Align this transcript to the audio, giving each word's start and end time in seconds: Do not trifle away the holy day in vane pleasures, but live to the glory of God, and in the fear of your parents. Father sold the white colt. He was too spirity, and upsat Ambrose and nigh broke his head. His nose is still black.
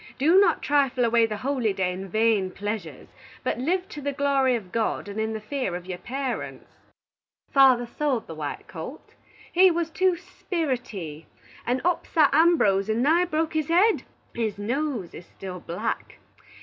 Do 0.17 0.39
not 0.39 0.63
trifle 0.63 1.05
away 1.05 1.27
the 1.27 1.37
holy 1.45 1.73
day 1.73 1.91
in 1.91 2.09
vane 2.09 2.49
pleasures, 2.49 3.09
but 3.43 3.59
live 3.59 3.87
to 3.89 4.01
the 4.01 4.11
glory 4.11 4.55
of 4.55 4.71
God, 4.71 5.07
and 5.07 5.19
in 5.19 5.33
the 5.33 5.39
fear 5.39 5.75
of 5.75 5.85
your 5.85 5.99
parents. 5.99 6.65
Father 7.51 7.85
sold 7.85 8.25
the 8.25 8.33
white 8.33 8.67
colt. 8.67 9.13
He 9.53 9.69
was 9.69 9.91
too 9.91 10.17
spirity, 10.17 11.27
and 11.67 11.83
upsat 11.85 12.33
Ambrose 12.33 12.89
and 12.89 13.03
nigh 13.03 13.25
broke 13.25 13.53
his 13.53 13.67
head. 13.67 14.01
His 14.33 14.57
nose 14.57 15.13
is 15.13 15.27
still 15.27 15.59
black. 15.59 16.17